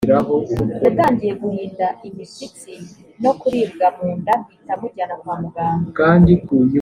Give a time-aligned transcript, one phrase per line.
[0.85, 2.73] yatangiye guhinda imishyitsi
[3.23, 6.05] no kuribwa mu nda mpita mujyana kwa muganga